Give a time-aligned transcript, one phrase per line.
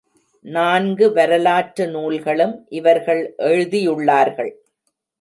[0.45, 4.51] நான்கு வரலாற்று நூல்களும் இவர்கள் எழுதியுள்ளார்கள்.